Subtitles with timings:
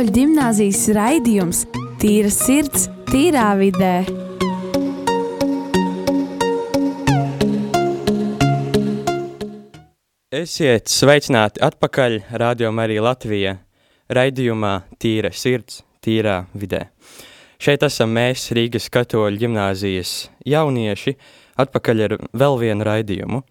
[0.00, 1.58] Katoļu gimnāzijas raidījums
[2.00, 3.90] Tīra sirds, tīrā vidē.
[10.32, 13.54] Esiet sveicināti atpakaļ Radio Marija Latvija
[14.08, 16.86] raidījumā Tīra sirds, tīrā vidē.
[17.60, 21.18] Šeit esam mēs, Rīgas katoļu ģimnāzijas jaunieši,
[21.60, 23.44] atpakaļ ar vēl vienu raidījumu.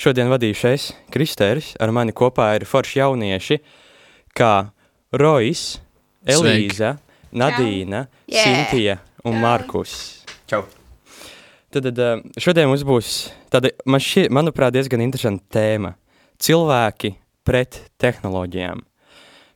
[0.00, 3.66] Šodien vadīšu es, Kristērs, ar mani kopā ir forši jaunieši,
[4.32, 4.54] kā
[5.12, 5.80] Rojas,
[6.24, 6.96] Elīza,
[7.32, 8.44] Nadīna, Yeah.
[8.44, 10.22] Sintija un Markus.
[10.48, 10.62] Čau!
[11.72, 13.10] Tad, tad eh, šodien mums būs
[13.52, 15.94] tāda, man šķiet, manuprāt, diezgan interesanta tēma.
[16.42, 18.80] Cilvēki pret tehnoloģijām.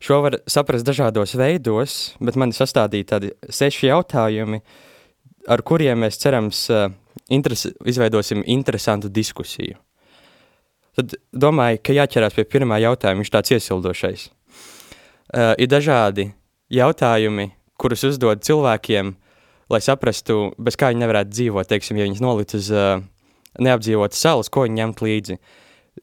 [0.03, 4.61] Šo var saprast dažādos veidos, bet man ir sastādīti tādi seši jautājumi,
[5.49, 6.91] ar kuriem mēs cerams uh,
[7.33, 9.79] interes, izveidosim interesantu diskusiju.
[10.97, 14.29] Tad domāju, ka jāķerās pie pirmā jautājuma, viņš tāds iesildošais.
[15.27, 16.31] Uh, ir dažādi
[16.71, 19.13] jautājumi, kurus uzdod cilvēkiem,
[19.73, 23.01] lai saprastu, bez kā viņi nevarētu dzīvot, teiksim, ja viņas nolikt uz uh,
[23.59, 25.39] neapdzīvotas salas, ko viņi ņemt līdzi.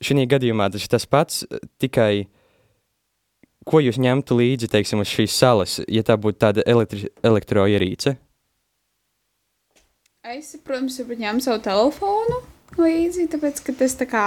[0.03, 1.43] Šī gadījumā tas ir tas pats,
[1.79, 2.25] tikai
[3.67, 8.17] ko jūs ņemtu līdzi, teiksim, uz šīs salas, ja tā būtu tāda elektri, elektroierīce?
[10.33, 12.39] Es, protams, varu ņemt savu telefonu
[12.79, 14.25] līdzi, tāpēc, ka tas tā kā,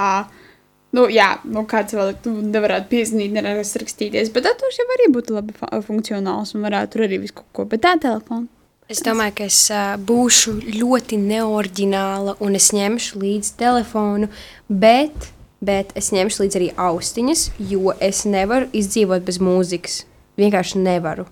[0.95, 5.35] nu, jā, nu, kāds vēl tu nevarētu piezīmēt, nevarētu rakstīties, bet dators jau arī būtu
[5.37, 5.57] labi
[5.87, 8.47] funkcionāls un varētu tur arī visu kaut ko, bet tā telefona.
[8.87, 14.29] Es domāju, ka es uh, būšu ļoti neoriģināla un es ņemšu līdzi telefonu,
[14.71, 20.05] bet, bet es ņemšu līdzi arī austiņas, jo es nevaru izdzīvot bez mūzikas.
[20.39, 21.27] Vienkārši nevaru.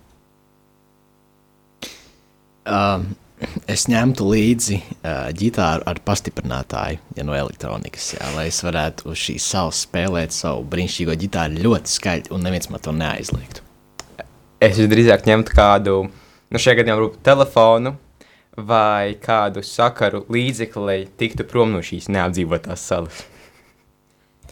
[2.64, 3.12] Um,
[3.70, 9.20] es ņemtu līdzi uh, ģitāru ar pastiprinātāju, ja no elektronikas, jā, lai es varētu uz
[9.20, 13.64] šīs salas spēlēt savu brīnišķīgo ģitāru ļoti skaļi, un neviens man to neaizliegtu.
[14.62, 17.96] Es drīzāk ņemtu kādu, nu, šajā gadījumā varbūt telefonu
[18.54, 23.24] vai kādu sakaru līdzekli, lai tiktu prom no šīs neapdzīvotās salas.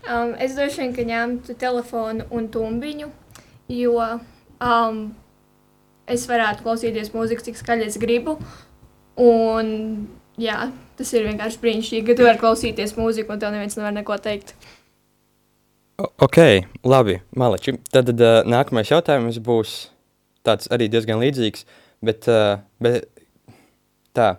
[0.03, 3.09] Um, es droši vien, ka ņemtu telefonu un tumbiņu,
[3.71, 5.01] jo um,
[6.11, 8.41] es varētu klausīties mūziku, cik skaļi es gribu.
[9.21, 9.73] Un,
[10.41, 14.17] jā, tas ir vienkārši brīnišķīgi, ka tu vari klausīties mūziku, un tev neviens nevar neko
[14.23, 14.55] teikt.
[16.01, 16.39] O, ok,
[16.89, 17.77] labi, maleči.
[17.93, 19.75] Tad, uh, nākamais jautājums būs
[20.47, 21.67] tāds arī diezgan līdzīgs,
[22.03, 23.07] bet, uh, bet
[24.17, 24.33] tā,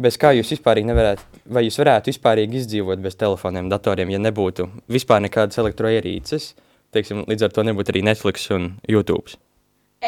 [0.00, 4.70] bez kā jūs vispārīgi nevarētu, vai jūs varētu vispārīgi izdzīvot bez telefoniem, datoriem, ja nebūtu
[4.90, 6.54] vispār nekādas elektroierīces,
[6.94, 9.36] teiksim, līdz ar to nebūtu arī Netflix un YouTube.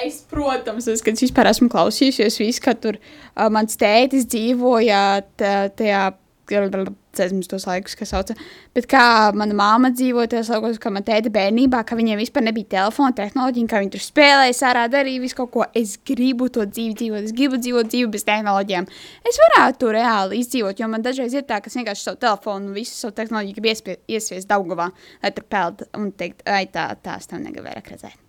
[0.04, 5.00] Es, protams, es, kad es vispār esmu klausījusies, visu, ka tur uh, mans tētis dzīvoja
[5.38, 6.04] tajā,
[7.16, 8.34] cēsmas tos laikus, kas sauca,
[8.76, 9.02] bet kā
[9.36, 13.70] mana māma dzīvoja tajos laikos, kā man tēta bērnībā, ka viņiem vispār nebija telefona tehnoloģija,
[13.70, 15.64] kā viņi tur spēlēja, sārā darīja visu kaut ko.
[15.76, 18.90] Es gribu to dzīvi dzīvot, es gribu dzīvot dzīvi bez tehnoloģijām.
[19.26, 22.70] Es varētu to reāli izdzīvot, jo man dažreiz ir tā, ka es vienkārši savu telefonu
[22.70, 24.92] un visu savu tehnoloģiju gribu iesviest Daugavā,
[25.24, 28.25] lai tur peld un teikt, ai tā, tās negribu vairāk redzēt.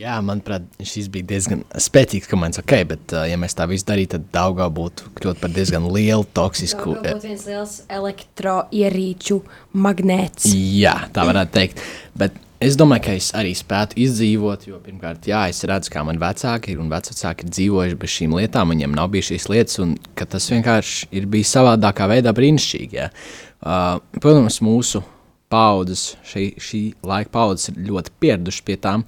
[0.00, 4.14] Jā, manuprāt, šis bija diezgan spēcīgs komandas, ok, bet, uh, ja mēs tā visu darītu,
[4.14, 6.94] tad Daugā būtu kļūt par diezgan lielu toksisku.
[7.02, 9.36] Tas būtu viens liels elektroierīču
[9.76, 10.48] magnēts.
[10.54, 11.84] Jā, tā varētu teikt.
[12.16, 16.22] Bet es domāju, ka es arī spētu izdzīvot, jo pirmkārt, jā, es redzu, kā man
[16.22, 19.96] vecāki ir un vecāki ir dzīvojuši bez šīm lietām, viņiem nav bijušas šīs lietas, un
[20.16, 23.02] ka tas vienkārši ir bijis savādākā veidā brīnišķīgi.
[23.02, 23.12] Jā.
[23.60, 25.04] Uh, protams, mūsu
[25.50, 29.04] paudzes, šī, šī laika paudzes ir ļoti pieradušas pie tām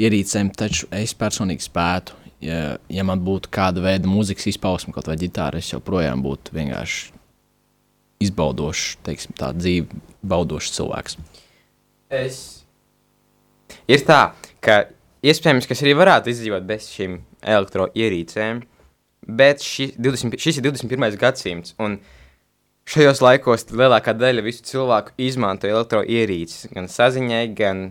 [0.00, 5.18] ierīcēm, taču es personīgi spētu, ja, ja man būtu kāda veida mūzikas izpausme, kaut vai
[5.20, 7.12] ģitāra, es joprojām būtu vienkārši
[8.24, 11.18] izbaudošs, teiksim, tā dzīve, baudošs cilvēks.
[12.14, 12.42] Es...
[13.90, 14.20] Ir tā,
[14.64, 14.84] ka
[15.24, 17.18] iespējams, ka es arī varētu izdzīvot bez šīm
[17.54, 18.62] elektroierīcēm,
[19.40, 21.18] bet ši, 20, šis ir 21.
[21.20, 21.74] gadsimts,
[22.88, 27.86] šajos laikos lielākā daļa visu cilvēku izmanto elektroierīces gan saziņai, gan,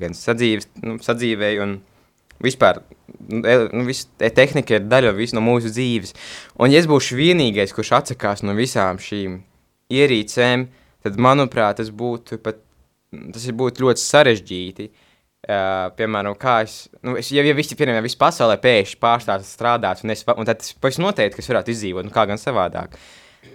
[0.00, 1.78] gan sadzīves, nu, sadzīvei un
[2.44, 2.82] vispār.
[3.28, 6.14] nu, el- Nu, viss te- tehnika ir daļa vis no mūsu dzīves.
[6.58, 9.40] Un, ja es būšu vienīgais, kurš atsakās no visām šīm
[9.90, 10.66] ierīcēm,
[11.02, 12.56] tad, manuprāt, tas būtu pat
[13.32, 14.90] tas būtu ļoti sarežģīti.
[15.48, 20.02] Uh, piemēram, kā es, nu, es ja, ja visi, piemēram, visi pasaulē pēkšņi pārstāsta strādāt,
[20.04, 22.98] un, es, un tad es pavisam noteikti, ka es varētu izdzīvot, nu, kā gan savādāk.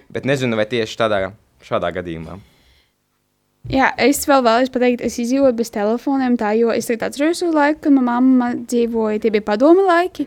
[0.10, 1.20] Bet nezinu, vai tieši tādā,
[1.62, 2.40] šādā gadījumā.
[3.72, 7.86] Jā, es vēl vēlos pateikt, es izdzīvoju bez telefoniem, tā, jo es atceros to laiku,
[7.86, 10.26] kad manā mamma dzīvoja, tie bija padomu laiki.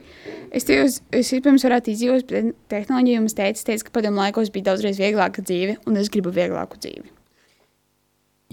[0.57, 4.49] Es tajos, es pirms varētu izdzīvot bez tehnoloģiju, un es teicu, teicu, ka padomu laikos
[4.55, 7.13] bija daudzreiz vieglāka dzīve, un es gribu vieglāku dzīvi.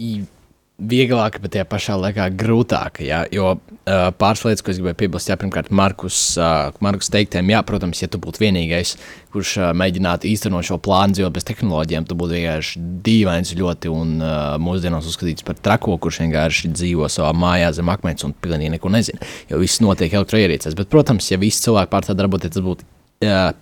[0.04, 0.43] I-
[0.82, 3.04] vieglāka, bet tajā pašā laikā grūtāka.
[3.06, 7.52] Jā, jo uh, pāris lietas, ko es gribēju piebilst, jā, pirmkārt, Markus, uh, Markus teiktiem,
[7.54, 8.96] jā, protams, ja tu būtu vienīgais,
[9.36, 14.16] kurš uh, mēģinātu īstenot šo plānu dzīvot bez tehnoloģijām, tu būtu vienkārši dīvains ļoti un
[14.18, 14.34] uh,
[14.64, 19.22] mūsdienās uzskatīts par trako, kurš vienkārši dzīvo savā mājā zem akmens un pilnīgi neko nezina,
[19.54, 20.78] jo viss notiek elektroierīcēs.
[20.80, 22.90] Bet, protams, ja visi cilvēki pār tā darboties, tas būtu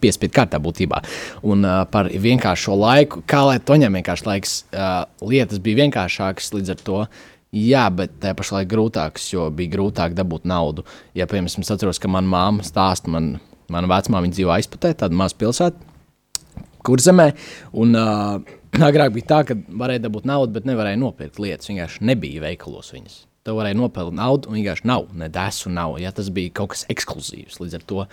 [0.02, 1.02] piespiedu kārtā būtībā.
[1.48, 6.74] Un uh, par vienkāršo laiku, kā lai toņam vienkārši laiks, uh, lietas bija vienkāršākas līdz
[6.74, 7.04] ar to.
[7.52, 10.86] Jā, bet tajā pašā laikā grūtāks, jo bija grūtāk dabūt naudu.
[11.18, 13.34] Ja, piemēram, es atceros, ka manā māma stāsta, man,
[13.72, 17.32] mana vecmāmiņa dzīvo aizputē, tāda maza pilsēta, kur zemē.
[17.84, 18.56] Un, uh,
[18.90, 21.70] agrāk bija tā, ka varēja dabūt naudu, bet nevarēja nopirkt lietas.
[21.72, 23.26] Vienkārši nebija veikalos viņas.
[23.42, 25.96] Tev varēja nopelnīt naudu, un vienkārši nav, ne desu nav.
[25.98, 28.04] Ja tas bija kaut kas ekskluzīvs, līdz ar to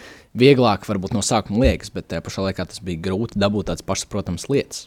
[0.41, 4.49] vieglāk varbūt no sākuma liekas, bet tajā pašā laikā tas bija grūti dabūt tādas pašsaprotamas
[4.49, 4.87] lietas.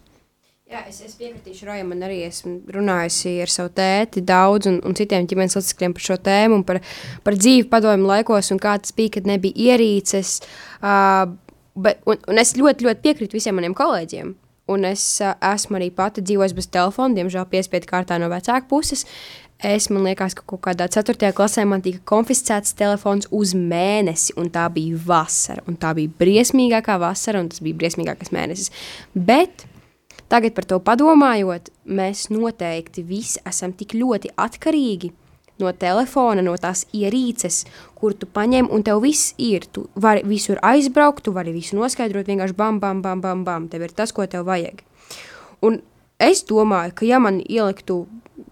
[0.72, 4.96] Jā, es, es piekritīšu Rojam, man arī esmu runājusi ar savu tēti daudz un, un
[4.96, 6.80] citiem ģimenes locekļiem par šo tēmu un par,
[7.26, 10.38] par dzīvi padomju laikos un kā tas bija, kad nebija ierīces.
[10.80, 11.36] Uh,
[11.76, 14.32] bet, un, un es ļoti, ļoti piekrītu visiem maniem kolēģiem.
[14.72, 19.04] Un es uh, esmu arī pati dzīvojis bez telefona, diemžēl piespiedu kārtā no vecāku puses.
[19.62, 21.30] Es, man liekas, ka kaut kādā 4.
[21.38, 25.62] klasē man tika konfiscēts telefons uz mēnesi, un tā bija vasara.
[25.78, 28.72] Tā bija briesmīgākā vasara, un tas bija briesmīgākais mēnesis.
[29.14, 29.68] Bet
[30.34, 35.12] tagad par to padomājot, mēs noteikti visi esam tik ļoti atkarīgi
[35.62, 37.62] no telefona, no tās ierīces,
[37.94, 39.68] kur tu paņem, un tev viss ir.
[39.70, 43.70] Tu vari visur aizbraukt, tu vari visu noskaidrot, vienkārši bam, bam, bam, bam, bam.
[43.70, 44.82] Tev ir tas, ko tev vajag.
[45.62, 45.84] Un
[46.18, 48.08] es domāju, ka ja man ieliktu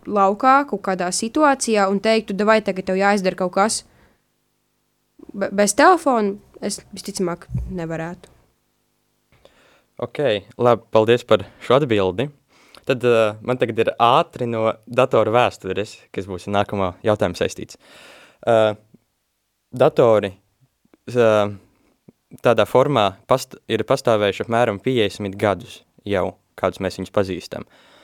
[0.10, 3.84] laukā, kaut kādā situācijā un teiktu, vai tagad tev jāizdara kaut kas
[5.34, 6.34] Be bez telefona,
[6.66, 7.46] es visticamāk
[7.76, 8.32] nevarētu.
[10.02, 10.20] Ok,
[10.58, 12.30] labi, paldies par šo atbildi.
[12.88, 17.78] Tad uh, man tagad ir ātri no datora vēstures, kas būs nākamā jautājuma saistīts.
[18.42, 18.74] Uh,
[19.70, 20.32] datori
[21.14, 21.52] uh,
[22.42, 27.68] tādā formā past ir pastāvējuši apmēram 50 gadus jau, kādus mēs viņus pazīstam.
[27.68, 27.99] Uh,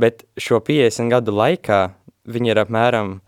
[0.00, 1.80] bet šo 50 gadu laikā
[2.24, 3.18] viņi ir apmēram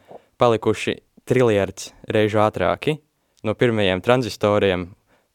[0.41, 2.99] palikuši triljards reižu ātrāki
[3.47, 4.89] no pirmajiem tranzistoriem,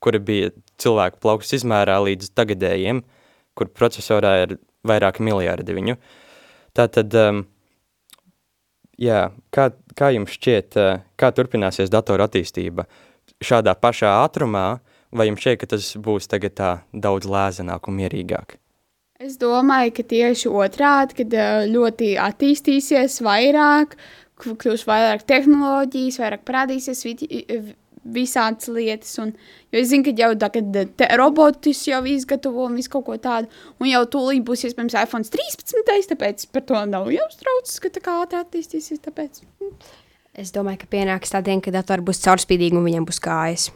[0.04, 0.52] kuri bija
[0.82, 3.02] cilvēku plauks izmērā līdz tagadējiem,
[3.56, 4.58] kur procesorā ir
[4.88, 5.98] vairāki miljardi viņu.
[6.76, 7.44] Tātad, um,
[9.00, 12.88] jā, kā, kā jums šķiet, uh, kā turpināsies datoru attīstība
[13.44, 14.66] šādā pašā ātrumā,
[15.12, 18.61] vai jums šķiet, ka tas būs tagad tā daudz lēzenāk un mierīgāk?
[19.22, 21.36] Es domāju, ka tieši otrādi, kad
[21.70, 23.94] ļoti attīstīsies vairāk,
[24.42, 27.04] kļūs vairāk tehnoloģijas, vairāk parādīsies
[28.02, 29.12] visādas lietas.
[29.22, 29.34] Un,
[29.70, 33.52] jo es zinu, ka jau tagad te, robotus jau izgatavo un visu kaut ko tādu,
[33.78, 38.16] un jau tūlīt būs iespējams iPhone 13, tāpēc par to nav jāuztraucas, ka tā kā
[38.24, 39.04] ātri attīstīsies.
[39.06, 39.44] Tāpēc.
[40.34, 43.70] Es domāju, ka pienāks tā diena, kad datori būs caurspīdīgi un viņiem būs kājas.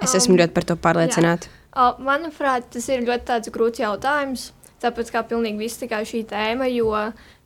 [0.00, 1.48] Es esmu um, ļoti par to pārliecināta.
[1.48, 1.59] Jā.
[1.76, 4.50] Manuprāt, tas ir ļoti grūts jautājums.
[4.80, 6.94] Tāpēc kā pilnīgi viss tikai šī tēma, jo,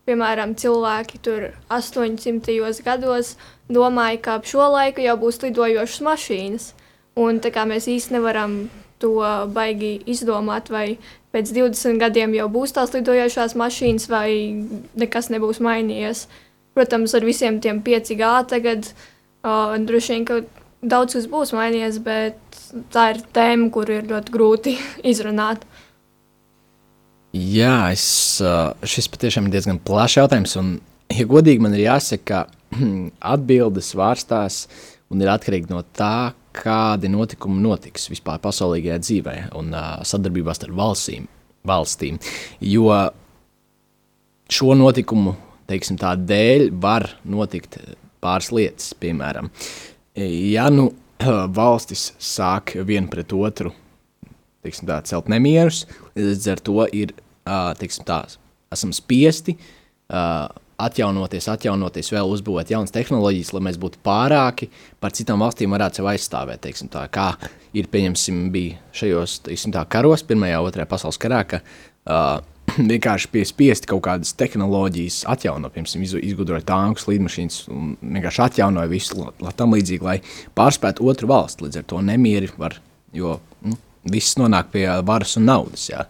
[0.07, 2.83] piemēram, cilvēki tur 800.
[2.87, 3.35] gados
[3.69, 6.73] domāja, ka ap šo laiku jau būs lidojošas mašīnas.
[7.19, 8.69] Un tā kā mēs īsti nevaram
[9.03, 9.19] to
[9.53, 10.99] baigi izdomāt, vai
[11.35, 14.29] pēc 20 gadiem jau būs tās lidojošās mašīnas, vai
[14.95, 16.29] nekas nebūs mainījies.
[16.75, 20.41] Protams, ar visiem tiem 5G tagad uh, droši vien, ka
[20.91, 22.61] daudz kas būs mainījies, bet
[22.95, 24.77] tā ir tēma, kur ir ļoti grūti
[25.13, 25.65] izrunāt.
[27.35, 28.07] Jā, es,
[28.39, 30.55] šis patiešām ir diezgan plašs jautājums.
[30.61, 30.77] Un,
[31.11, 32.79] ja godīgi man ir jāsaka, ka
[33.35, 34.65] atbildes vārstās
[35.11, 39.75] un ir atkarīgi no tā, kādi notikumi notiks vispār pasaulīgajā dzīvē un
[40.07, 41.27] sadarbībā starp valstīm,
[41.67, 42.21] valstīm.
[42.63, 42.93] Jo
[44.55, 45.35] šo notikumu
[45.71, 47.79] teiksim, tā dēļ var notikt
[48.25, 48.93] pāris lietas.
[49.01, 49.51] Piemēram,
[50.19, 50.91] ja nu
[51.59, 53.75] valstis sāk viena pret otru
[54.65, 55.85] teiksim, tā, celt nemierus.
[56.17, 57.15] Līdz ar to ir,
[57.81, 58.23] teiksim, tā,
[58.75, 59.57] esam spiesti
[60.85, 64.71] atjaunoties, atjaunoties, vēl uzbūvēt jaunas tehnoloģijas, lai mēs būtu pārāki
[65.03, 66.65] par citām valstīm, varētu sevi aizstāvēt.
[66.65, 67.29] Teiksim, tā, kā
[67.77, 72.41] ir pieņemsim, bija šajos teiksim, tā, karos, Pirmajā Otrajā pasaules karā, ka uh,
[72.93, 79.77] vienkārši piespiesti kaut kādas tehnoloģijas atjaunot, piemēram, izgudroja tankus, lidmašīnas un vienkārši atjaunoja visu tam
[79.77, 80.19] līdzīgi, lai
[80.59, 81.67] pārspētu otru valstu.
[81.67, 82.79] Līdz ar to nemieri var,
[83.15, 83.79] jo nu,
[84.11, 85.89] viss nonāk pie varas un naudas.
[85.93, 86.09] Jā.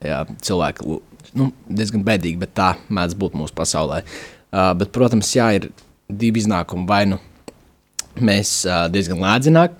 [0.00, 0.98] Jā, cilvēki
[1.36, 4.00] nu, diezgan bēdīgi, bet tā mēdz būt mūsu pasaulē.
[4.50, 5.68] Uh, bet, protams, jā, ir
[6.08, 6.86] divi iznākumi.
[6.88, 7.20] Vai nu
[8.24, 9.76] mēs uh, diezgan lēdzināk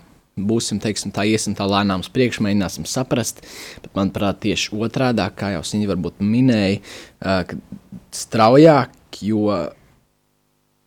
[0.49, 3.43] būsim, teiksim, tā iesim tā lēnām uz priekšu, mēģināsim saprast.
[3.83, 6.81] Bet, manuprāt, tieši otrādi, kā jau viņi varbūt minēja,
[8.15, 9.51] straujāk jo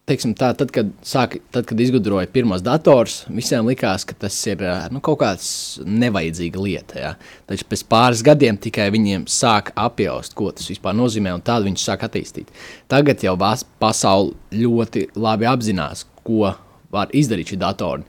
[0.09, 4.63] teiksim, tā, tad, kad, sāk, tad, kad izgudroja pirmos dators, visiem likās, ka tas ir
[4.91, 5.47] nu, kaut kāds
[5.87, 6.99] nevajadzīga lieta.
[6.99, 7.13] Ja?
[7.49, 11.83] Taču pēc pāris gadiem tikai viņiem sāk apjaust, ko tas vispār nozīmē, un tādu viņi
[11.83, 12.51] sāk attīstīt.
[12.91, 13.37] Tagad jau
[13.79, 16.53] pasaule ļoti labi apzinās, ko
[16.93, 18.03] var izdarīt šī datori,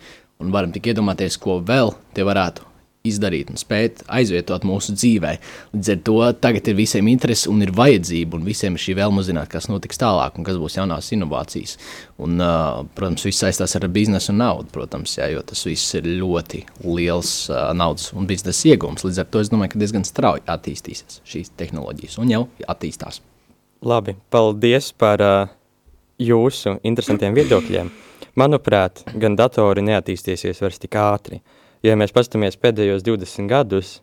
[0.44, 2.74] un varam tik iedomāties, ko vēl tie varētu
[3.04, 5.34] izdarīt un spēt aizvietot mūsu dzīvē.
[5.74, 9.20] Līdz ar to tagad ir visiem interesi un ir vajadzība, un visiem ir šī vēlme
[9.20, 11.76] uzzināt, kas notiks tālāk un kas būs jaunās inovācijas.
[12.24, 16.08] Un, uh, protams, viss saistās ar biznesu un naudu, protams, jā, jo tas viss ir
[16.22, 19.04] ļoti liels uh, naudas un biznesa iegūms.
[19.04, 23.20] Līdz ar to es domāju, ka diezgan strauji attīstīsies šīs tehnoloģijas un jau attīstās.
[23.84, 25.52] Labi, paldies par uh,
[26.16, 27.92] jūsu interesantiem viedokļiem.
[28.40, 31.38] Manuprāt, gan datori neattīstīsies vairs tik ātri.
[31.86, 33.98] Ja mēs paskatāmies pēdējos 20 gadus,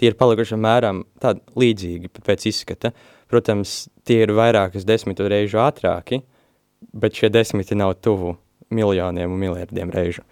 [0.00, 2.90] tie ir palikuši apmēram tādi līdzīgi pēc izskata.
[3.30, 6.22] Protams, tie ir vairākas desmitu reižu ātrāki,
[6.96, 8.34] bet šie desmiti nav tuvu
[8.74, 10.24] miljoniem un miljardiem reižu.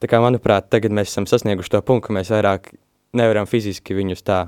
[0.00, 2.72] Tā kā, manuprāt, tagad mēs esam sasnieguši to punktu, ka mēs vairāk
[3.16, 4.44] nevaram fiziski viņus tā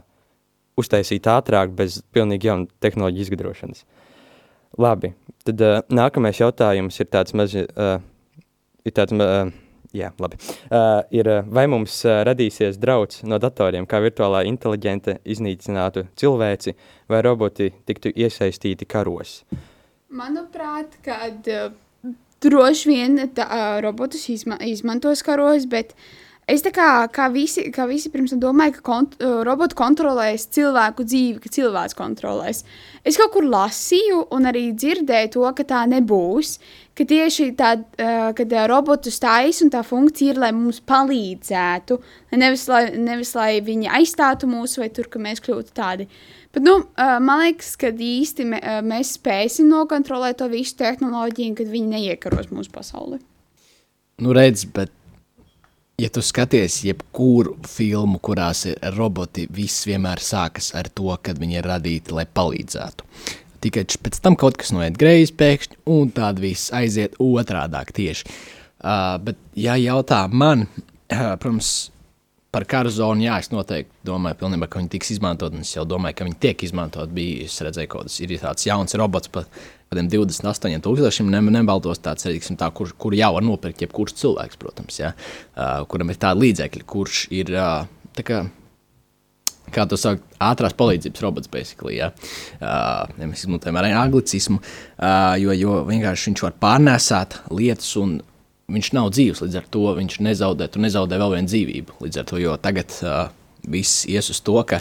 [0.81, 3.85] uztaisīt ātrāk bez pilnīgi jaunu tehnoloģiju izgudrošanas.
[4.81, 5.13] Labi,
[5.45, 7.99] tad uh, nākamais jautājums ir tāds maz, uh,
[8.87, 9.53] ir tāds, uh,
[9.93, 10.39] Jā, labi.
[10.73, 16.73] Uh, ir, vai mums uh, radīsies draudz no datoriem, kā virtuālā inteliģente iznīcinātu cilvēci,
[17.13, 19.43] vai roboti tiktu iesaistīti karos?
[20.09, 21.77] Manuprāt, kad uh,
[22.41, 26.09] droši vien tā, uh, robotus izma izmantos karos, bet uh,
[26.53, 29.15] Es tā kā, kā, visi, kā visi pirms tam domāju, ka kont
[29.47, 32.61] robots kontrolēs cilvēku dzīvi, ka cilvēks kontrolēs.
[33.09, 36.59] Es kaut kur lasīju un arī dzirdēju to, ka tā nebūs.
[36.93, 41.97] Ka tieši tāda, uh, kad robotu stājas un tā funkcija ir, lai mums palīdzētu,
[42.37, 46.11] nevis lai, nevis lai viņi aizstātu mūs vai tur, ka mēs kļūtu tādi.
[46.53, 51.63] Bet, nu, uh, man liekas, ka īsti mē, uh, mēs spēsim nokontrolēt to visu tehnoloģiju,
[51.63, 53.23] kad viņi neiekaros mūsu pasauli.
[54.21, 54.93] Nu, redz, bet
[56.03, 61.61] ja tu skaties jebkuru filmu, kurās ir roboti, viss vienmēr sākas ar to, ka viņi
[61.61, 63.07] ir radīti, lai palīdzētu.
[63.63, 68.27] Tikai pēc tam kaut kas noiet greizi pēkšņi, un tāda viss aiziet otrādāk tieši.
[68.83, 71.93] Uh, bet, ja jautā man, uh, protams,
[72.53, 75.87] par karu zonu, jā, es noteikti domāju, pilnībā, ka viņi tiks izmantot, un es jau
[75.89, 77.15] domāju, ka viņi tiek izmantot.
[77.15, 79.63] Bija, es redzēju, ka tas ir tāds jauns robots, pat
[79.93, 84.59] kādiem 28 tūkstošiem ne, nebaldos tāds, teiksim, tā, kur, kur jau var nopirkt jebkurš cilvēks,
[84.61, 87.85] protams, ja, uh, kuram ir tādi līdzekļi, kurš ir uh,
[88.17, 88.41] tā kā,
[89.73, 92.11] kā to sauc, ātrās palīdzības robots, basically, ja,
[92.59, 98.19] uh, ja mēs izmantojam arī anglicismu, uh, jo, jo vienkārši viņš var pārnēsāt lietas un
[98.73, 102.29] viņš nav dzīves, līdz ar to viņš nezaudē, tu nezaudē vēl vienu dzīvību, līdz ar
[102.31, 103.25] to, jo tagad uh,
[103.69, 104.81] viss ies uz to, ka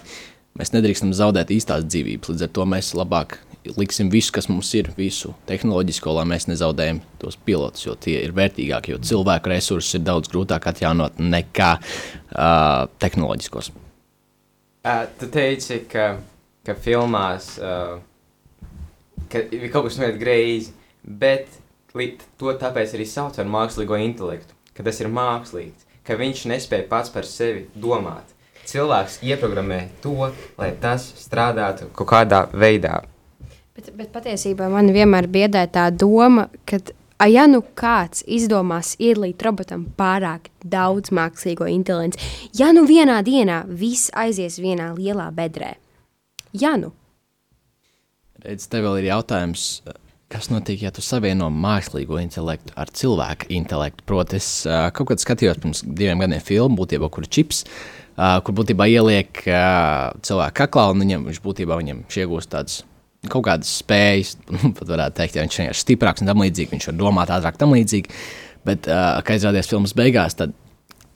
[0.60, 3.40] mēs nedrīkstam zaudēt īstās dzīvības, līdz ar to mēs labāk
[3.78, 8.34] liksim visu, kas mums ir, visu tehnoloģisko, lai mēs nezaudējam tos pilotus, jo tie ir
[8.38, 13.72] vērtīgāki, jo cilvēku resursus ir daudz grūtāk atjaunot nekā uh, tehnoloģiskos.
[14.82, 16.16] Uh, tu teici, ka,
[16.66, 18.00] ka filmās uh,
[19.32, 21.48] ka kaut kas noiet greizi, bet
[22.40, 27.12] to tāpēc arī sauc par mākslīgo intelektu, ka tas ir mākslīgs, ka viņš nespēja pats
[27.14, 28.28] par sevi domāt.
[28.72, 33.02] Cilvēks ieprogrammē to, lai tas strādātu kaut kādā veidā.
[33.82, 36.78] Bet, bet patiesībā man vienmēr biedē tā doma, ka,
[37.26, 42.22] ja nu kāds izdomās ielīt robotam pārāk daudz mākslīgo inteligenci,
[42.60, 45.72] ja nu vienā dienā viss aizies vienā lielā bedrē,
[46.54, 46.92] ja nu.
[48.46, 49.66] Redz, tev vēl ir jautājums,
[50.30, 54.06] kas notiek, ja tu savieno mākslīgo intelektu ar cilvēka intelektu?
[54.06, 58.38] Proti, es uh, kaut kad skatījos pirms diviem gadiem filmu, būtībā, kur ir čips, uh,
[58.46, 62.84] kur būtībā ieliek uh, cilvēku kaklā, un viņam, viņš būtībā viņam iegūst tādas
[63.30, 64.36] kaut kādas spējas,
[64.78, 67.76] pat varētu teikt, ja viņš ir stiprāks un tam līdzīgi, viņš var domāt ātrāk, tam
[67.76, 68.14] līdzīgi.
[68.66, 70.54] Bet, uh, kā izrādījās filmas beigās, tad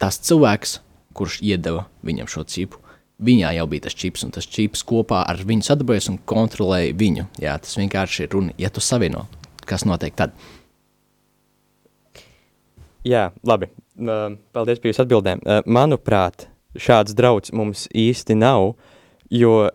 [0.02, 0.80] tas cilvēks,
[1.16, 2.82] kurš iedeva viņam šo čipu,
[3.26, 7.28] viņā jau bija tas čips, un tas čips kopā ar viņu sadarbojas un kontrolēja viņu.
[7.42, 9.26] Jā, tas vienkārši ir runa, ja tu savieno,
[9.70, 10.36] kas notiek tad.
[13.06, 13.70] Jā, labi.
[13.96, 15.44] Paldies par jūsu atbildēm.
[15.70, 18.74] Manuprāt, šāds draudz mums īsti nav,
[19.30, 19.70] jo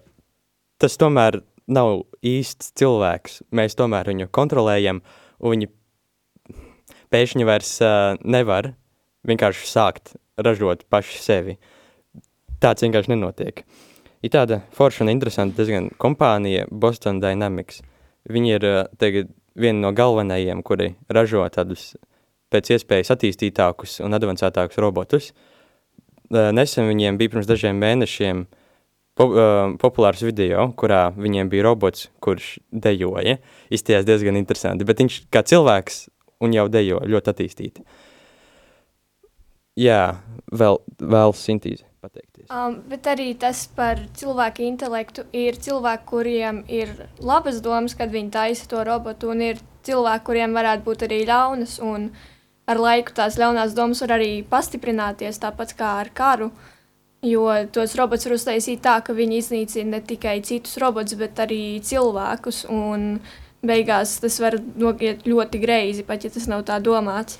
[0.81, 1.39] tas tomēr
[1.71, 3.41] nav īsts cilvēks.
[3.55, 5.01] Mēs tomēr viņu kontrolējam,
[5.41, 5.71] un viņi
[7.11, 8.73] pēkšņi vairs uh, nevar
[9.29, 11.57] vienkārši sākt ražot paši sevi.
[12.61, 13.65] Tāds vienkārši nenotiek.
[14.21, 17.81] Ir tāda forša un interesanta diezgan kompānija Boston Dynamics.
[18.31, 21.95] Viņi ir uh, tagad viena no galvenajiem, kuri ražo tādus
[22.51, 25.31] pēc iespējas attīstītākus un advancētākus robotus.
[26.31, 28.45] Uh, nesen viņiem bija pirms dažiem mēnešiem
[29.21, 33.37] po, uh, populārs video, kurā viņiem bija robots, kurš dejoja.
[33.73, 36.07] Izties diezgan interesanti, bet viņš kā cilvēks
[36.41, 37.85] un jau dejo ļoti attīstīti.
[39.81, 40.01] Jā,
[40.53, 42.49] vēl, vēl sintīzi pateikties.
[42.53, 48.33] Um, bet arī tas par cilvēku intelektu ir cilvēki, kuriem ir labas domas, kad viņi
[48.35, 52.11] taisa to robotu, un ir cilvēki, kuriem varētu būt arī ļaunas, un
[52.71, 56.51] ar laiku tās ļaunās domas var arī pastiprināties, tāpat kā ar karu.
[57.23, 61.81] Jo tos robots var uztaisīt tā, ka viņi iznīcina ne tikai citus robotus, bet arī
[61.85, 62.65] cilvēkus.
[63.61, 67.37] Beigās tas var noiet ļoti greizi, pat ja tas nav tā domāts.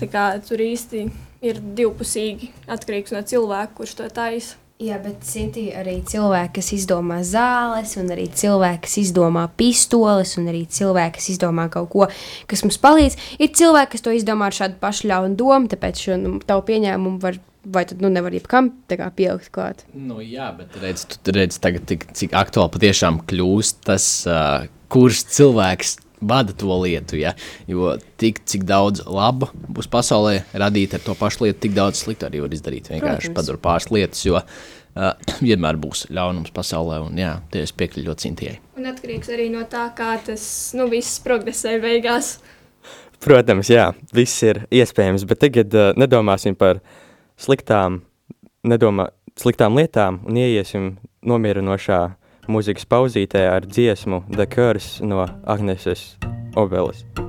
[0.00, 1.02] Tā kā tur īsti
[1.44, 4.56] ir divpusīgi atkarīgs no cilvēka, kurš to taisa.
[4.78, 10.46] Jā, bet Sinti, arī cilvēki, kas izdomā zāles, un arī cilvēki, kas izdomā pistoles, un
[10.52, 12.06] arī cilvēki, kas izdomā kaut ko,
[12.46, 16.20] kas mums palīdz, ir cilvēki, kas to izdomā ar šādu pašu ļaunu domu, tāpēc šo
[16.22, 17.40] nu, tavu pieņēmumu var.
[17.66, 19.82] Vai tad nu, nevar jebkam kā, pielikt klāt?
[19.92, 25.24] Nu, jā, bet redz, tu redz, tagad, tik, cik aktuāli patiešām kļūst tas, uh, kurš
[25.34, 27.18] cilvēks vada to lietu.
[27.18, 27.34] Ja?
[27.66, 32.28] Jo tik cik daudz laba būs pasaulē radīt ar to pašu lietu, tik daudz sliktu
[32.28, 32.90] arī var izdarīt.
[32.92, 35.12] Vienkārši padarīt pāris lietas, jo uh,
[35.46, 38.60] vienmēr būs ļaunums pasaulē, un jā, tie es piekrītu ļoti cintījai.
[38.78, 40.46] Un atkarīgs arī no tā, kā tas
[40.78, 42.38] nu, viss progresē beigās.
[43.22, 46.82] Protams, jā, viss ir iespējams, bet tagad uh, nedomāsim par
[47.38, 48.02] sliktām,
[48.66, 50.90] nedomā, sliktām lietām un ieiesim
[51.22, 52.02] nomierinošā
[52.48, 56.16] mūzikas pauzītē ar dziesmu The Curse no Agneses
[56.56, 57.27] Obeles.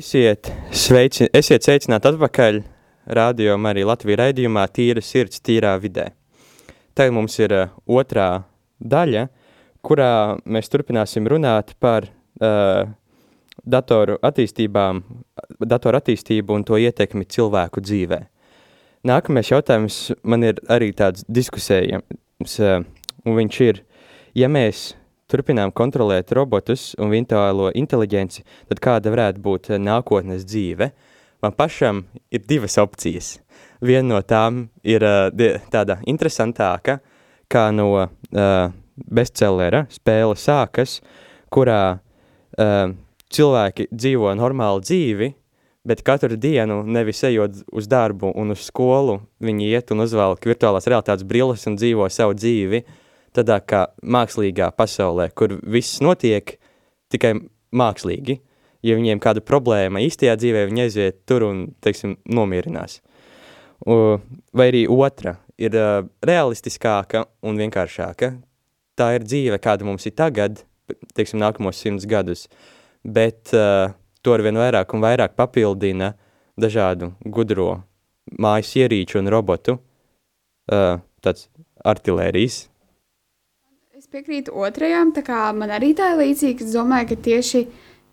[0.00, 2.58] Esiet, sveici, esiet sveicināti atpakaļ
[3.12, 6.06] radio arī Latvijas raidījumā Tīra sirds, tīrā vidē.
[6.96, 8.46] Tagad mums ir uh, otrā
[8.80, 9.26] daļa,
[9.84, 12.88] kurā mēs turpināsim runāt par uh,
[13.60, 15.02] datoru attīstībām,
[15.68, 18.22] datoru attīstību un to ietekmi cilvēku dzīvē.
[19.04, 22.80] Nākamais jautājums man ir arī tāds diskusējams, uh,
[23.26, 23.84] un viņš ir,
[24.32, 24.94] ja mēs
[25.30, 30.90] turpinām kontrolēt robotus un virtuālo inteliģenci, tad kāda varētu būt eh, nākotnes dzīve?
[31.40, 33.38] Man pašam ir divas opcijas.
[33.80, 35.30] Viena no tām ir uh,
[35.72, 36.98] tāda interesantāka,
[37.48, 38.10] kā no uh,
[39.08, 40.98] bestsellera spēle sākas,
[41.48, 42.92] kurā uh,
[43.32, 45.30] cilvēki dzīvo normālu dzīvi,
[45.88, 50.92] bet katru dienu nevis ejot uz darbu un uz skolu, viņi iet un uzvelk virtuālās
[50.92, 56.56] realitātes brilles un dzīvo savu dzīvi, uh, tādā kā mākslīgā pasaulē, kur viss notiek
[57.12, 57.34] tikai
[57.76, 58.40] mākslīgi.
[58.86, 63.00] Ja viņiem kāda problēma īstajā dzīvē, viņi aiziet tur un, teiksim, nomierinās.
[63.84, 65.76] Vai arī otra ir
[66.24, 68.32] realistiskāka un vienkāršāka.
[68.96, 70.62] Tā ir dzīve, kāda mums ir tagad,
[71.16, 72.46] teiksim, nākamos simts gadus,
[73.04, 73.92] bet uh,
[74.24, 76.14] to ar vien vairāk un vairāk papildina
[76.60, 77.82] dažādu gudro
[78.40, 81.48] mājas ierīču un robotu, uh, tāds
[81.84, 82.64] artilērijas
[84.10, 86.64] piekrītu otrajam, tā kā man arī tā ir līdzīga.
[86.66, 87.60] Es domāju, ka tieši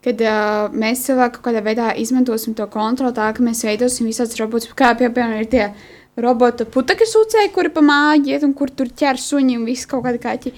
[0.06, 4.38] kad uh, mēs cilvēki kaut kādā veidā izmantosim to kontroli, tā ka mēs veidosim visādus
[4.38, 5.64] robotus, kā piemēram ir tie
[6.22, 10.06] robota putekļu sūcēji, kuri pa māju iet un kur tur ķer suņi un viss kaut
[10.06, 10.54] kādi kaķi.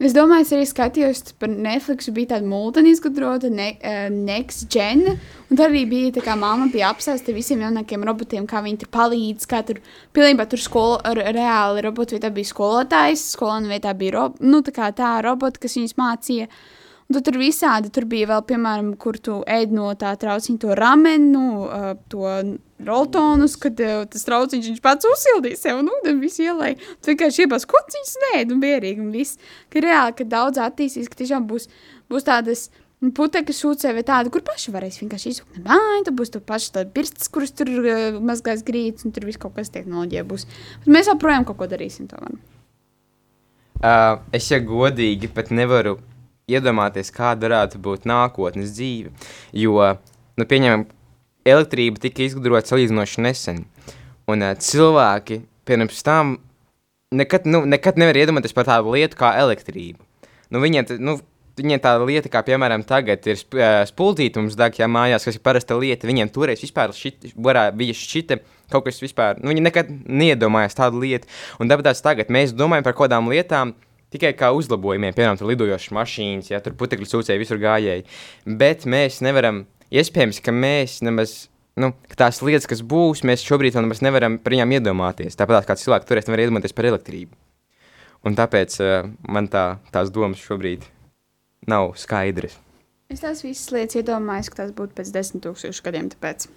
[0.00, 5.02] Es domāju, es arī skatījos par Netflix, bija tāda mūtene izgudrota, ne, uh, Next Gen.
[5.12, 8.90] Un tur arī bija tā, kā mamma bija apsēsta visiem jaunākiem robotiem, kā viņi tur
[8.96, 9.82] palīdz, kā tur
[10.16, 14.88] pilnībā tur skolo, ar, reāli robotu vietā bija skolotājs, skolēnu vietā bija ro, nu, tā,
[14.96, 16.48] tā robota, kas viņus mācīja.
[17.10, 20.80] Un tu tur visādi, tur bija vēl, piemēram, kur tu ēd no tā trauciņa to
[20.80, 22.24] ramenu, uh, to
[22.86, 26.74] roltonus, kad uh, tas trauciņš viņš pats uzsildīja sev un ūdeni visu ielai.
[27.00, 29.40] Tu vienkārši iebās kociņus, nē, un bierīgi un viss.
[29.72, 31.68] Ka reāli, ka daudz attīstīs, ka tiešām būs,
[32.12, 32.68] būs tādas
[33.00, 36.74] putekļu šūcē vai tāda, kur paši varēs vienkārši izsūkt no māju, tad būs tur paši
[36.74, 40.46] tādi pirstas, kurus tur uh, mazgās grītas, un tur viss kaut kas tehnoloģija būs.
[40.84, 42.40] Bet mēs joprojām kaut ko darīsim to man.
[43.80, 45.96] Uh, es ja godīgi pat nevaru
[46.50, 49.12] iedomāties, kāda varētu būt nākotnes dzīve.
[49.56, 49.94] Jo,
[50.36, 50.84] nu, pieņemam,
[51.48, 53.64] elektrība tika izgudrota salīdzinoši nesen.
[54.30, 56.38] Un uh, cilvēki pirms tam
[57.14, 60.02] nekad, nu, nekad nevar iedomāties par tādu lietu kā elektrība.
[60.50, 61.16] Nu, viņiem, nu,
[61.60, 63.58] viņiem tāda lieta, kā piemēram tagad ir sp
[63.90, 68.40] spuldītums deg, ja mājās, kas ir parasta lieta, viņiem toreiz vispār šit, varā, bija šķita
[68.70, 71.30] kaut kas vispār, nu, viņi nekad neiedomājās tādu lietu.
[71.60, 73.74] Un tāpēc tagad mēs domājam par kādām lietām,
[74.14, 78.06] tikai kā uzlabojumiem, piemēram, tur lidojošas mašīnas, ja tur putekļu sūcēji visur gājēji.
[78.60, 81.46] Bet mēs nevaram, iespējams, ka mēs nemaz.
[81.80, 85.38] Nu, tās lietas, kas būs, mēs šobrīd vēl nemaz nevaram par viņām iedomāties.
[85.38, 87.38] Tāpat kā cilvēki toreiz nevar iedomāties par elektrību.
[88.26, 90.84] Un tāpēc uh, man tā, tās domas šobrīd
[91.70, 92.58] nav skaidras.
[93.10, 96.10] Es tās visas lietas iedomājos, ka tas būtu pēc desmit tūkstošu gadiem.
[96.12, 96.50] Tāpēc,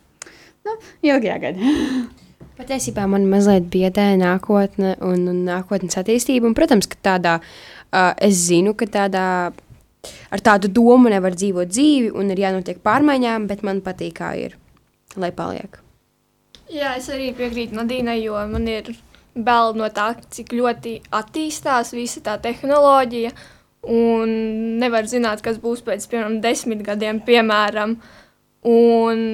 [0.67, 0.75] nu,
[1.07, 1.71] ilgajā gadā.
[2.59, 6.49] Patiesībā man mazliet biedē nākotne un, un nākotnes attīstība.
[6.49, 9.25] Un, protams, ka tādā, uh, es zinu, ka tādā,
[10.33, 14.57] ar tādu domu nevar dzīvot dzīvi un ir jānotiek pārmaiņām, bet man patīk, kā ir,
[15.19, 15.79] lai paliek.
[16.73, 18.93] Jā, es arī piekrītu Nadīnai, jo man ir
[19.35, 23.33] bail no tā, cik ļoti attīstās visa tā tehnoloģija.
[23.93, 24.29] Un
[24.79, 27.97] nevar zināt, kas būs pēc, piemēram, desmit gadiem, piemēram.
[28.69, 29.25] Un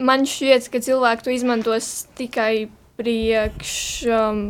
[0.00, 3.74] man šķiet, ka cilvēki to izmantos tikai priekš,
[4.08, 4.40] um,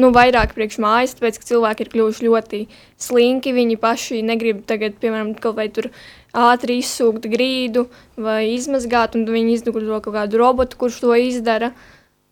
[0.00, 2.60] nu, vairāk priekš mājas, tāpēc, ka cilvēki ir kļuvuši ļoti
[3.00, 3.54] slinki.
[3.56, 5.90] Viņi paši negrib tagad, piemēram, kaut vai tur
[6.34, 7.86] ātri izsūkt grīdu
[8.20, 11.74] vai izmazgāt, un viņi izgudro kaut kādu robotu, kurš to izdara.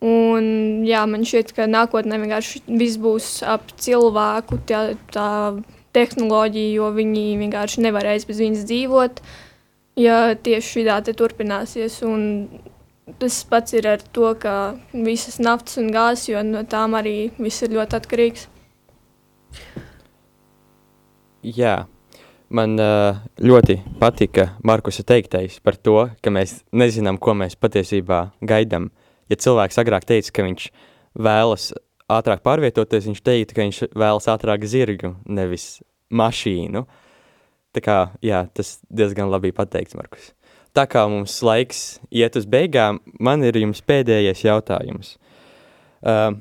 [0.03, 5.29] Un, jā, man šķiet, ka nākotnē vienkārši viss būs ap cilvēku, tā, tā
[5.94, 9.22] tehnoloģija, jo viņi vienkārši nevarēs bez viņas dzīvot.
[10.01, 12.01] Ja tieši šī tā turpināsies.
[12.09, 12.25] Un
[13.19, 17.65] tas pats ir ar to, ka visas naftas un gāzes, jo no tām arī viss
[17.65, 18.47] ir ļoti atkarīgs.
[21.43, 21.75] Jā,
[22.55, 22.79] man
[23.43, 28.93] ļoti patika Markusa teiktais par to, ka mēs nezinām, ko mēs patiesībā gaidām.
[29.31, 30.69] Ja cilvēks agrāk teica, ka viņš
[31.19, 31.73] vēlas
[32.12, 35.81] ātrāk pārvietoties, viņš teica, ka viņš vēlas ātrāk zirgu, nevis
[36.12, 36.85] mašīnu.
[37.73, 40.31] Tā kā, jā, tas diezgan labi pateikts, Markus.
[40.72, 45.16] Tā kā mums laiks iet uz beigām, man ir jums pēdējais jautājums.
[46.00, 46.32] Uh,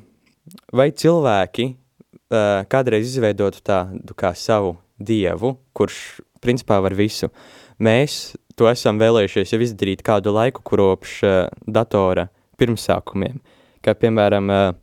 [0.71, 7.27] vai cilvēki uh, kādreiz izveidotu tādu kā savu dievu, kurš principā var visu,
[7.75, 12.29] mēs to esam vēlējušies jau izdarīt kādu laiku kopš uh, datora
[12.61, 13.41] pirmsākumiem.
[13.83, 14.73] Kā piemēram, uh,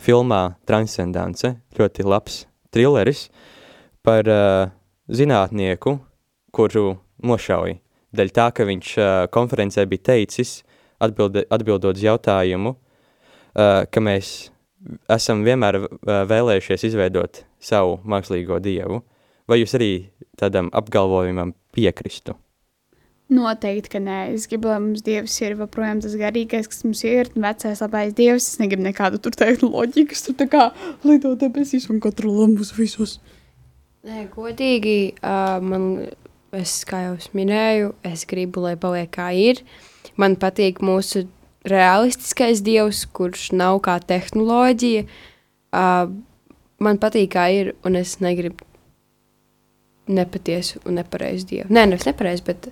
[0.00, 2.42] filmā Transcendence, ļoti labs
[2.74, 3.28] trilleris
[4.04, 4.72] par uh,
[5.08, 5.98] zinātnieku,
[6.52, 7.80] kuru nošauja.
[8.16, 10.60] Dēļ tā, ka viņš uh, konferencē bija teicis,
[11.02, 14.50] atbilde, atbildot uz jautājumu, uh, ka mēs
[15.12, 15.88] esam vienmēr uh,
[16.30, 19.02] vēlējušies izveidot savu mākslīgo dievu.
[19.50, 19.92] Vai jūs arī
[20.38, 22.36] tādam apgalvojumam piekristu?
[23.30, 24.18] Noteikti, ka nē.
[24.34, 28.14] Es gribu, lai mums dievs ir joprojām tas garīgais, kas mums ir, un vecais labais
[28.18, 28.48] dievs.
[28.50, 30.64] Es negribu nekādu tur tehnoloģiju, kas tur tā kā
[31.06, 33.20] lido debesīs un kontrolē mūs visus.
[34.06, 35.86] Nē, godīgi, uh, man,
[36.56, 39.62] es, kā jau es minēju, es gribu, lai paliek kā ir.
[40.20, 41.26] Man patīk mūsu
[41.68, 45.06] realistiskais dievs, kurš nav kā tehnoloģija.
[45.70, 46.12] Uh,
[46.82, 48.66] man patīk, kā ir, un es negribu
[50.10, 51.70] nepatiesu un nepareizu dievu.
[51.70, 52.70] Nē, nevis nepareizu, bet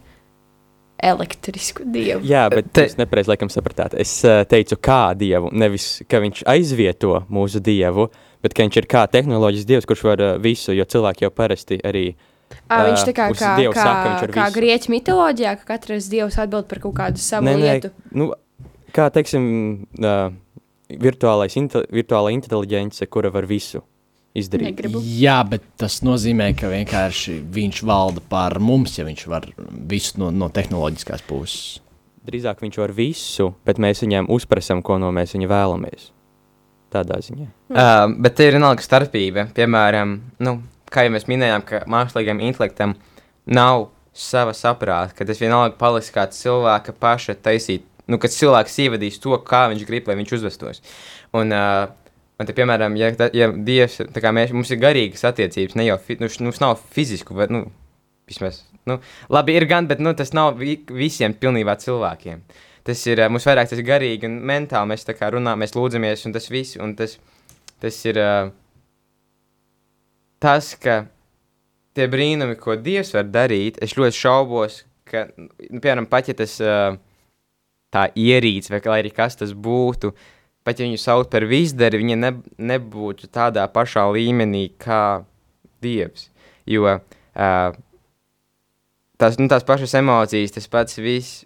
[0.99, 2.25] elektrisku dievu.
[2.27, 3.95] Jā, bet Te- jūs nepareizi laikam sapratāt.
[3.95, 8.09] Es uh, teicu, kā dievu, nevis ka viņš aizvieto mūsu dievu,
[8.43, 11.79] bet ka viņš ir kā tehnoloģijas dievs, kurš var uh, visu, jo cilvēki jau parasti
[11.87, 12.09] arī
[12.69, 16.83] À, viņš tā kā, kā, kā, saka, kā grieķu mitoloģijā, ka katrs dievs atbild par
[16.83, 17.91] kaut kādu savu Nē, nē, lietu.
[18.17, 18.31] nu,
[18.97, 19.47] kā teiksim,
[20.01, 20.29] uh,
[20.89, 23.83] virtuālais, inte, virtuāla inteliģence, kura var visu
[24.39, 24.73] izdarīt.
[24.73, 25.03] Negribu.
[25.05, 29.49] Jā, bet tas nozīmē, ka vienkārši viņš valda pār mums, ja viņš var
[29.91, 31.79] visu no, no tehnoloģiskās puses.
[32.29, 36.11] Drīzāk viņš var visu, bet mēs viņam uzprasam, ko no mēs viņa vēlamies.
[36.93, 37.47] Tādā ziņā.
[37.69, 39.49] Uh, bet ir vienalga starpība.
[39.57, 40.55] Piemēram, nu,
[40.93, 42.97] kā jau mēs minējām, ka mākslīgam intelektam
[43.47, 47.87] nav sava saprāta, ka tas vienalga paliks kā cilvēka paša taisīt.
[48.09, 50.81] Nu, kad cilvēks ievadīs to, kā viņš grib, lai viņš uzvestos.
[51.37, 55.77] Un, uh, un te, piemēram, ja, ja Dievs, tā kā mēs, mums ir garīgas attiecības,
[55.77, 57.67] ne jau fi, nu, mums nav fizisku, vai, nu,
[58.29, 58.97] vismaz, nu,
[59.29, 62.41] labi, ir gan, bet nu, tas nav vi, visiem pilnībā cilvēkiem.
[62.89, 64.89] Tas ir mums vairāk tas garīgi un mentāli.
[64.95, 67.19] Mēs tā kā runājam, mēs lūdzamies, un tas viss, un tas,
[67.85, 68.49] tas ir uh,
[70.43, 71.03] tas, ka
[71.97, 76.59] tie brīnumi, ko Dievs var darīt, es ļoti šaubos, ka, nu, piemēram, pat ja tas
[76.63, 76.99] uh,
[77.95, 80.13] tā ierīce, vai arī kas tas būtu,
[80.67, 82.33] pat ja viņu sauc par vizdari, viņa ne,
[82.71, 85.25] nebūtu tādā pašā līmenī kā
[85.83, 86.29] Dievs.
[86.69, 87.01] Jo uh,
[89.19, 91.45] tās, nu, tās pašas emocijas, tas pats viss.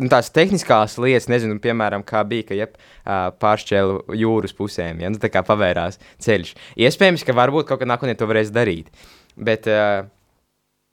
[0.00, 2.78] Nu, tās tehniskās lietas, nezinu, piemēram, kā bija, ka jeb,
[3.44, 6.54] pāršķēlu jūras pusēm, ja nu, tā kā pavērās ceļš.
[6.80, 8.88] Iespējams, ka varbūt kaut kad nākotnē to varēs darīt.
[9.36, 10.06] Bet uh,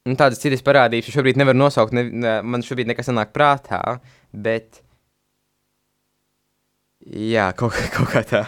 [0.03, 3.79] nu, tādas citas parādības šobrīd nevar nosaukt, ne, man šobrīd nekas nenāk prātā,
[4.35, 4.81] bet
[7.07, 8.43] jā, kaut, kaut kā tā.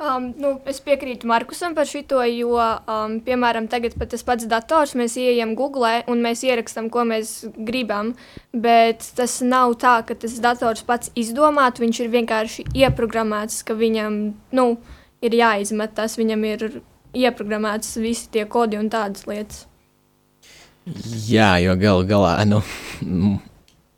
[0.00, 4.94] Um, nu, es piekrītu Markusam par šo, jo, um, piemēram, tagad pat tas pats dators,
[4.96, 8.14] mēs ieejam Google un mēs ierakstām, ko mēs gribam.
[8.56, 11.84] Bet tas nav tā, ka tas dators pats izdomātu.
[11.84, 14.16] Viņš ir vienkārši ieprogrammēts, ka viņam
[14.56, 14.64] nu,
[15.20, 16.64] ir jāizmet tas, viņam ir
[17.20, 19.66] ieprogrammēts visi tie kodi un tādas lietas.
[21.28, 22.62] Jā, jo galu galā nu,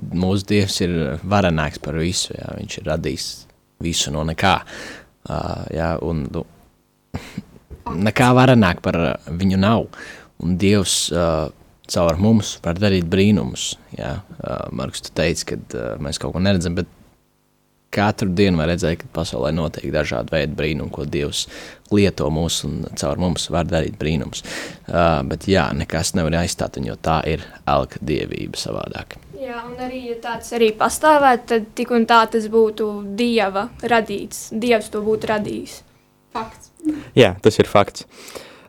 [0.03, 2.35] mūsu dievs ir varenāks par visu.
[2.35, 3.29] Jā, viņš ir radījis
[3.83, 4.57] visu no nekā.
[4.63, 4.99] Uh,
[5.73, 6.45] jā, un, nu,
[7.91, 9.87] nekā varenāk par uh, viņu nav.
[10.43, 11.51] Un dievs uh,
[11.93, 13.73] caur mums var darīt brīnumus.
[13.99, 16.91] Jā, uh, Marks, tu teici, ka uh, mēs kaut ko neredzam, bet
[17.93, 21.45] katru dienu var redzēt, ka pasaulē notiek dažādi veidi brīnumi, ko Dievs
[21.93, 24.45] lieto mūs un caur mums var darīt brīnums.
[24.89, 29.19] Uh, bet jā, nekas nevar aizstāt jo tā ir elka dievība savādāk.
[29.53, 32.87] Jā, un arī, ja tāds arī pastāvētu, tad tik un tā tas būtu
[33.19, 34.47] dieva radīts.
[34.57, 35.75] Dievs to būtu radījis.
[36.33, 36.71] Fakts.
[37.13, 38.07] Jā, tas ir fakts.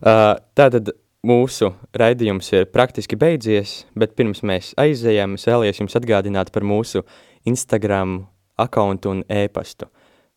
[0.04, 0.90] Uh, tātad
[1.24, 7.06] mūsu raidījums ir praktiski beidzies, bet pirms mēs aizejam, es vēlējos jums atgādināt par mūsu
[7.48, 8.18] Instagram
[8.60, 9.88] akkauntu un e-pastu.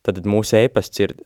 [0.06, 1.16] Tad mūsu e-pasts ir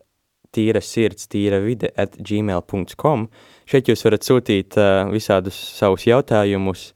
[0.48, 3.26] tīra sirds, tīra vide at gmail.com.
[3.68, 6.94] Šeit jūs varat sūtīt uh, visādus savus jautājumus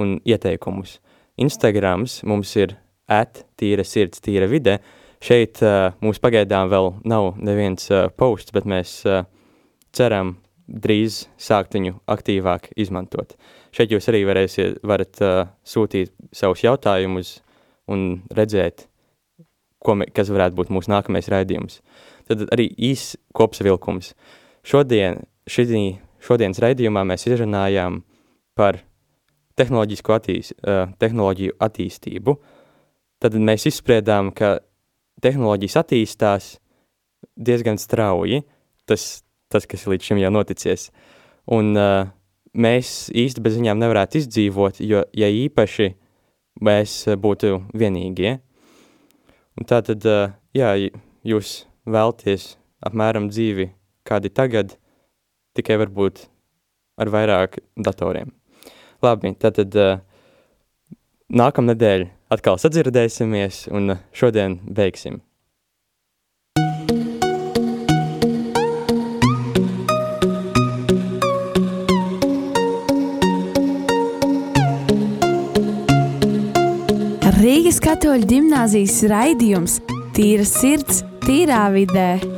[0.00, 0.96] un ieteikumus.
[1.38, 2.76] Instagrams mums ir
[3.08, 4.78] at tīra sirds, tīra vide.
[5.24, 9.24] Šeit uh, mums pagaidām vēl nav neviens uh, posts, bet mēs uh,
[9.96, 10.36] ceram
[10.68, 13.34] drīz sākt viņu aktīvāk izmantot.
[13.74, 17.38] Šeit jūs arī varēsiet, varat uh, sūtīt savus jautājumus
[17.88, 18.86] un redzēt,
[19.82, 21.80] ko me, kas varētu būt mūsu nākamais raidījums.
[22.28, 24.12] Tad arī īs kopsavilkums.
[24.66, 28.02] Šodien, šidī, šodienas raidījumā mēs izrunājām
[28.58, 28.82] par
[29.58, 32.36] tehnoloģisko attīs, uh, tehnoloģiju attīstību.
[33.22, 34.58] Tad mēs izspriedām, ka
[35.22, 36.52] tehnoloģijas attīstās
[37.34, 38.44] diezgan strauji,
[38.86, 40.88] tas, tas kas līdz šim jau noticies.
[41.50, 42.10] Un uh,
[42.54, 45.90] mēs īsti bez viņām nevarētu izdzīvot, jo, ja īpaši
[46.64, 48.38] mēs būtu vienīgie.
[49.58, 50.74] Un tā tad, uh, jā,
[51.26, 53.72] jūs vēlties apmēram dzīvi
[54.08, 54.76] kādi tagad,
[55.58, 56.28] tikai varbūt
[56.98, 58.37] ar vairāk datoriem.
[59.04, 60.00] Labi, tātad uh,
[61.30, 65.22] nākamnedēļ atkal sadzirdēsimies un šodien beigsim.
[77.38, 79.78] Rīgas katoļu ģimnāzijas raidījums
[80.16, 82.37] Tīra sirds, tīrā vidē.